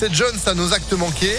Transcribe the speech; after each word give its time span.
c'est 0.00 0.14
John, 0.14 0.34
ça 0.38 0.54
nos 0.54 0.72
actes 0.72 0.94
manqués. 0.94 1.36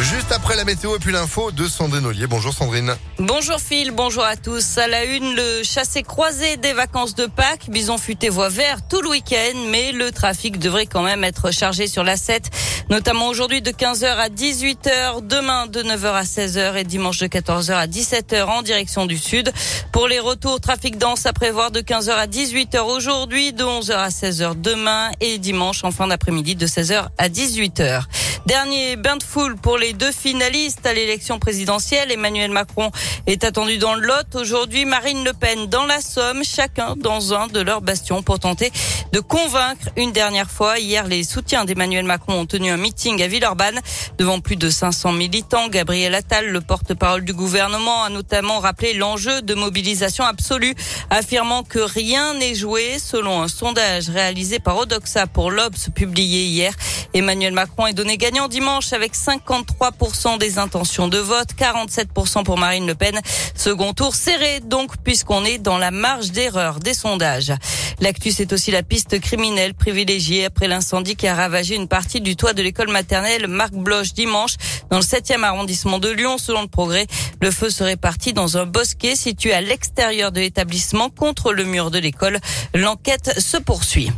Juste 0.00 0.30
après 0.30 0.54
la 0.54 0.64
météo 0.64 0.94
et 0.94 1.00
puis 1.00 1.10
l'info 1.10 1.50
de 1.50 1.66
Sandrine 1.66 2.06
Ollier. 2.06 2.28
Bonjour 2.28 2.54
Sandrine. 2.54 2.94
Bonjour 3.18 3.58
Phil, 3.58 3.90
bonjour 3.90 4.22
à 4.22 4.36
tous. 4.36 4.78
À 4.78 4.86
la 4.86 5.02
une, 5.04 5.34
le 5.34 5.64
chassé 5.64 6.04
croisé 6.04 6.56
des 6.56 6.72
vacances 6.72 7.16
de 7.16 7.26
Pâques. 7.26 7.68
Bison 7.68 7.98
futé 7.98 8.28
voie 8.28 8.48
vert 8.48 8.78
tout 8.88 9.02
le 9.02 9.08
week-end, 9.08 9.58
mais 9.70 9.90
le 9.90 10.12
trafic 10.12 10.60
devrait 10.60 10.86
quand 10.86 11.02
même 11.02 11.24
être 11.24 11.50
chargé 11.50 11.88
sur 11.88 12.04
la 12.04 12.16
7, 12.16 12.48
notamment 12.90 13.26
aujourd'hui 13.26 13.60
de 13.60 13.72
15h 13.72 14.06
à 14.06 14.28
18h, 14.28 15.26
demain 15.26 15.66
de 15.66 15.82
9h 15.82 16.12
à 16.12 16.22
16h 16.22 16.76
et 16.76 16.84
dimanche 16.84 17.18
de 17.18 17.26
14h 17.26 17.72
à 17.72 17.88
17h 17.88 18.44
en 18.44 18.62
direction 18.62 19.04
du 19.04 19.18
sud. 19.18 19.52
Pour 19.90 20.06
les 20.06 20.20
retours, 20.20 20.60
trafic 20.60 20.96
dense 20.96 21.26
à 21.26 21.32
prévoir 21.32 21.72
de 21.72 21.80
15h 21.80 22.10
à 22.10 22.28
18h 22.28 22.82
aujourd'hui, 22.82 23.52
de 23.52 23.64
11h 23.64 23.94
à 23.94 24.10
16h 24.10 24.60
demain 24.60 25.10
et 25.20 25.38
dimanche 25.38 25.82
en 25.82 25.90
fin 25.90 26.06
d'après-midi 26.06 26.54
de 26.54 26.68
16h 26.68 27.08
à 27.18 27.28
18h. 27.28 28.04
Dernier 28.46 28.96
bain 28.96 29.16
de 29.16 29.22
foule 29.22 29.56
pour 29.56 29.76
les 29.76 29.92
deux 29.92 30.12
finalistes 30.12 30.86
à 30.86 30.94
l'élection 30.94 31.38
présidentielle. 31.38 32.10
Emmanuel 32.10 32.50
Macron 32.50 32.90
est 33.26 33.44
attendu 33.44 33.76
dans 33.76 33.94
le 33.94 34.06
Lot. 34.06 34.34
Aujourd'hui, 34.34 34.84
Marine 34.86 35.22
Le 35.24 35.32
Pen 35.32 35.66
dans 35.66 35.84
la 35.84 36.00
Somme, 36.00 36.42
chacun 36.44 36.94
dans 36.96 37.34
un 37.34 37.48
de 37.48 37.60
leurs 37.60 37.82
bastions 37.82 38.22
pour 38.22 38.38
tenter 38.38 38.72
de 39.12 39.20
convaincre 39.20 39.88
une 39.96 40.12
dernière 40.12 40.50
fois. 40.50 40.78
Hier, 40.78 41.06
les 41.06 41.24
soutiens 41.24 41.66
d'Emmanuel 41.66 42.06
Macron 42.06 42.40
ont 42.40 42.46
tenu 42.46 42.70
un 42.70 42.78
meeting 42.78 43.22
à 43.22 43.26
Villeurbanne 43.26 43.80
devant 44.16 44.40
plus 44.40 44.56
de 44.56 44.70
500 44.70 45.12
militants. 45.12 45.68
Gabriel 45.68 46.14
Attal, 46.14 46.48
le 46.48 46.60
porte-parole 46.62 47.24
du 47.24 47.34
gouvernement, 47.34 48.04
a 48.04 48.08
notamment 48.08 48.60
rappelé 48.60 48.94
l'enjeu 48.94 49.42
de 49.42 49.54
mobilisation 49.54 50.24
absolue, 50.24 50.74
affirmant 51.10 51.64
que 51.64 51.80
rien 51.80 52.34
n'est 52.34 52.54
joué. 52.54 52.98
Selon 52.98 53.42
un 53.42 53.48
sondage 53.48 54.08
réalisé 54.08 54.58
par 54.58 54.78
Odoxa 54.78 55.26
pour 55.26 55.50
l'Obs 55.50 55.90
publié 55.94 56.44
hier, 56.44 56.72
Emmanuel 57.12 57.52
Macron 57.52 57.86
est 57.86 57.92
donné 57.92 58.16
gagnant 58.16 58.37
dimanche 58.46 58.92
avec 58.92 59.14
53% 59.14 60.38
des 60.38 60.58
intentions 60.58 61.08
de 61.08 61.18
vote, 61.18 61.48
47% 61.58 62.44
pour 62.44 62.56
Marine 62.56 62.86
Le 62.86 62.94
Pen. 62.94 63.18
Second 63.56 63.92
tour 63.92 64.14
serré 64.14 64.60
donc 64.60 64.96
puisqu'on 65.02 65.44
est 65.44 65.58
dans 65.58 65.78
la 65.78 65.90
marge 65.90 66.30
d'erreur 66.30 66.78
des 66.78 66.94
sondages. 66.94 67.52
L'actu 68.00 68.30
c'est 68.30 68.52
aussi 68.52 68.70
la 68.70 68.84
piste 68.84 69.18
criminelle 69.18 69.74
privilégiée 69.74 70.44
après 70.44 70.68
l'incendie 70.68 71.16
qui 71.16 71.26
a 71.26 71.34
ravagé 71.34 71.74
une 71.74 71.88
partie 71.88 72.20
du 72.20 72.36
toit 72.36 72.52
de 72.52 72.62
l'école 72.62 72.90
maternelle 72.90 73.48
Marc 73.48 73.72
Bloch 73.72 74.12
dimanche 74.14 74.54
dans 74.90 74.98
le 74.98 75.02
7e 75.02 75.42
arrondissement 75.42 75.98
de 75.98 76.10
Lyon. 76.10 76.38
Selon 76.38 76.62
le 76.62 76.68
progrès, 76.68 77.08
le 77.40 77.50
feu 77.50 77.70
serait 77.70 77.96
parti 77.96 78.32
dans 78.32 78.56
un 78.56 78.66
bosquet 78.66 79.16
situé 79.16 79.52
à 79.52 79.60
l'extérieur 79.60 80.30
de 80.30 80.40
l'établissement 80.40 81.10
contre 81.10 81.52
le 81.52 81.64
mur 81.64 81.90
de 81.90 81.98
l'école. 81.98 82.38
L'enquête 82.74 83.40
se 83.40 83.56
poursuit. 83.56 84.12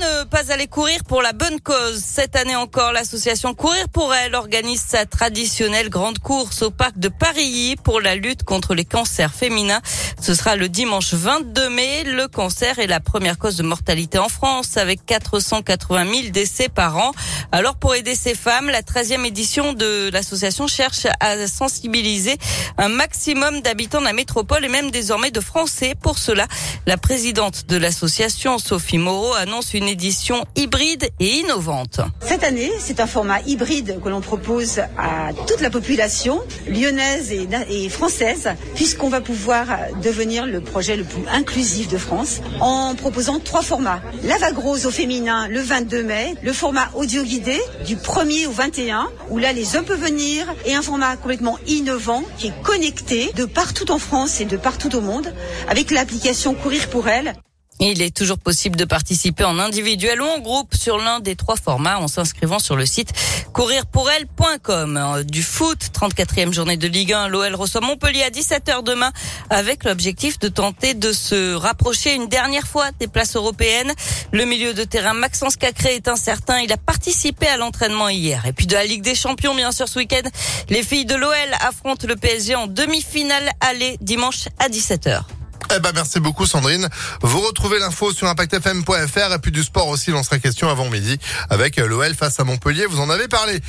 Ne 0.00 0.24
pas 0.24 0.52
aller 0.52 0.68
courir 0.68 1.02
pour 1.08 1.22
la 1.22 1.32
bonne 1.32 1.60
cause 1.60 1.98
Cette 2.04 2.36
année 2.36 2.54
encore, 2.54 2.92
l'association 2.92 3.54
Courir 3.54 3.88
pour 3.88 4.14
elle 4.14 4.36
organise 4.36 4.80
sa 4.80 5.06
traditionnelle 5.06 5.88
grande 5.88 6.20
course 6.20 6.62
au 6.62 6.70
parc 6.70 6.98
de 6.98 7.08
Paris 7.08 7.74
pour 7.82 8.00
la 8.00 8.14
lutte 8.14 8.44
contre 8.44 8.74
les 8.74 8.84
cancers 8.84 9.34
féminins. 9.34 9.80
Ce 10.20 10.34
sera 10.34 10.54
le 10.54 10.68
dimanche 10.68 11.14
22 11.14 11.68
mai. 11.70 12.04
Le 12.04 12.28
cancer 12.28 12.78
est 12.78 12.86
la 12.86 13.00
première 13.00 13.38
cause 13.38 13.56
de 13.56 13.64
mortalité 13.64 14.18
en 14.18 14.28
France 14.28 14.76
avec 14.76 15.04
480 15.04 16.04
000 16.04 16.28
décès 16.30 16.68
par 16.68 16.96
an. 16.96 17.12
Alors 17.50 17.74
pour 17.74 17.94
aider 17.96 18.14
ces 18.14 18.34
femmes, 18.34 18.68
la 18.68 18.82
13e 18.82 19.24
édition 19.24 19.72
de 19.72 20.10
l'association 20.12 20.68
cherche 20.68 21.06
à 21.18 21.46
sensibiliser 21.48 22.38
un 22.76 22.88
maximum 22.88 23.62
d'habitants 23.62 24.00
de 24.00 24.06
la 24.06 24.12
métropole 24.12 24.64
et 24.64 24.68
même 24.68 24.92
désormais 24.92 25.32
de 25.32 25.40
Français. 25.40 25.94
Pour 26.00 26.18
cela, 26.18 26.46
la 26.86 26.98
présidente 26.98 27.66
de 27.66 27.76
l'association, 27.76 28.58
Sophie 28.58 28.98
Moreau, 28.98 29.34
annonce 29.34 29.74
une 29.74 29.87
édition 29.88 30.44
hybride 30.56 31.08
et 31.18 31.38
innovante. 31.38 32.00
Cette 32.20 32.44
année, 32.44 32.70
c'est 32.78 33.00
un 33.00 33.06
format 33.06 33.40
hybride 33.40 34.00
que 34.02 34.08
l'on 34.08 34.20
propose 34.20 34.80
à 34.96 35.30
toute 35.46 35.60
la 35.60 35.70
population 35.70 36.40
lyonnaise 36.68 37.32
et, 37.32 37.88
française, 37.88 38.50
puisqu'on 38.74 39.08
va 39.08 39.20
pouvoir 39.20 39.66
devenir 40.02 40.46
le 40.46 40.60
projet 40.60 40.96
le 40.96 41.04
plus 41.04 41.22
inclusif 41.30 41.88
de 41.88 41.98
France 41.98 42.40
en 42.60 42.94
proposant 42.94 43.38
trois 43.40 43.62
formats. 43.62 44.00
La 44.24 44.38
vague 44.38 44.58
rose 44.58 44.86
au 44.86 44.90
féminin 44.90 45.48
le 45.48 45.60
22 45.60 46.02
mai, 46.02 46.34
le 46.42 46.52
format 46.52 46.90
audio 46.94 47.22
guidé 47.22 47.60
du 47.86 47.96
1er 47.96 48.46
au 48.46 48.52
21, 48.52 49.08
où 49.30 49.38
là 49.38 49.52
les 49.52 49.76
hommes 49.76 49.84
peuvent 49.84 50.00
venir, 50.02 50.46
et 50.64 50.74
un 50.74 50.82
format 50.82 51.16
complètement 51.16 51.58
innovant 51.66 52.22
qui 52.36 52.48
est 52.48 52.62
connecté 52.62 53.30
de 53.34 53.44
partout 53.44 53.90
en 53.90 53.98
France 53.98 54.40
et 54.40 54.44
de 54.44 54.56
partout 54.56 54.94
au 54.94 55.00
monde 55.00 55.32
avec 55.68 55.90
l'application 55.90 56.54
Courir 56.54 56.88
pour 56.88 57.08
elle. 57.08 57.34
Il 57.80 58.02
est 58.02 58.14
toujours 58.14 58.38
possible 58.38 58.76
de 58.76 58.84
participer 58.84 59.44
en 59.44 59.58
individuel 59.60 60.20
ou 60.20 60.24
en 60.24 60.40
groupe 60.40 60.74
sur 60.74 60.98
l'un 60.98 61.20
des 61.20 61.36
trois 61.36 61.54
formats 61.54 62.00
en 62.00 62.08
s'inscrivant 62.08 62.58
sur 62.58 62.74
le 62.74 62.84
site 62.84 63.12
courirpourelle.com. 63.52 65.22
Du 65.24 65.44
foot, 65.44 65.78
34e 65.94 66.52
journée 66.52 66.76
de 66.76 66.88
Ligue 66.88 67.12
1, 67.12 67.28
l'OL 67.28 67.54
reçoit 67.54 67.80
Montpellier 67.80 68.24
à 68.24 68.30
17h 68.30 68.82
demain 68.82 69.12
avec 69.48 69.84
l'objectif 69.84 70.40
de 70.40 70.48
tenter 70.48 70.94
de 70.94 71.12
se 71.12 71.54
rapprocher 71.54 72.14
une 72.14 72.26
dernière 72.26 72.66
fois 72.66 72.86
des 72.98 73.06
places 73.06 73.36
européennes. 73.36 73.92
Le 74.32 74.44
milieu 74.44 74.74
de 74.74 74.82
terrain 74.82 75.14
Maxence 75.14 75.56
Cacré 75.56 75.94
est 75.94 76.08
incertain. 76.08 76.58
Il 76.58 76.72
a 76.72 76.78
participé 76.78 77.46
à 77.46 77.56
l'entraînement 77.56 78.08
hier. 78.08 78.44
Et 78.46 78.52
puis 78.52 78.66
de 78.66 78.74
la 78.74 78.84
Ligue 78.84 79.02
des 79.02 79.14
Champions, 79.14 79.54
bien 79.54 79.70
sûr, 79.70 79.88
ce 79.88 80.00
week-end, 80.00 80.28
les 80.68 80.82
filles 80.82 81.06
de 81.06 81.14
l'OL 81.14 81.32
affrontent 81.60 82.08
le 82.08 82.16
PSG 82.16 82.56
en 82.56 82.66
demi-finale 82.66 83.50
aller 83.60 83.98
dimanche 84.00 84.48
à 84.58 84.68
17h. 84.68 85.37
Eh 85.74 85.80
ben 85.80 85.92
merci 85.94 86.20
beaucoup 86.20 86.46
Sandrine. 86.46 86.88
Vous 87.22 87.40
retrouvez 87.40 87.78
l'info 87.78 88.12
sur 88.12 88.26
impactfm.fr 88.26 89.34
et 89.34 89.38
puis 89.40 89.52
du 89.52 89.62
sport 89.62 89.88
aussi, 89.88 90.12
on 90.12 90.22
sera 90.22 90.38
question 90.38 90.68
avant 90.68 90.88
midi 90.88 91.18
avec 91.50 91.76
l'OL 91.76 92.14
face 92.14 92.40
à 92.40 92.44
Montpellier. 92.44 92.86
Vous 92.86 93.00
en 93.00 93.10
avez 93.10 93.28
parlé. 93.28 93.60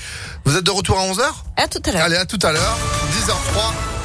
Vous 0.46 0.56
êtes 0.56 0.64
de 0.64 0.72
retour 0.72 0.98
à 1.00 1.04
11h 1.04 1.22
À 1.58 1.68
tout 1.68 1.82
à 1.86 1.92
l'heure. 1.92 2.04
Allez, 2.04 2.16
à 2.18 2.26
tout 2.26 2.40
à 2.42 2.52
l'heure. 2.52 2.78
10h03. 3.28 3.99